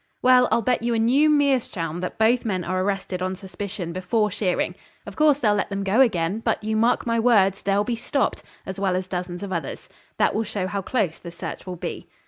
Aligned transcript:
'Well, 0.23 0.47
I'll 0.51 0.63
bet 0.63 0.81
you 0.81 0.95
a 0.95 0.97
new 0.97 1.29
meerschaum 1.29 1.99
that 1.99 2.17
both 2.17 2.43
men 2.43 2.63
are 2.63 2.81
arrested 2.83 3.21
on 3.21 3.35
suspicion 3.35 3.93
before 3.93 4.31
shearing. 4.31 4.73
Of 5.05 5.15
course 5.15 5.37
they'll 5.37 5.53
let 5.53 5.69
them 5.69 5.83
go 5.83 6.01
again; 6.01 6.39
but, 6.39 6.63
you 6.63 6.75
mark 6.75 7.05
my 7.05 7.19
words, 7.19 7.61
they'll 7.61 7.83
be 7.83 7.95
stopped, 7.95 8.41
as 8.65 8.79
well 8.79 8.95
as 8.95 9.05
dozens 9.05 9.43
of 9.43 9.53
others. 9.53 9.89
That 10.17 10.33
will 10.33 10.43
show 10.43 10.65
how 10.65 10.81
close 10.81 11.19
the 11.19 11.29
search 11.29 11.67
will 11.67 11.75
be.' 11.75 12.07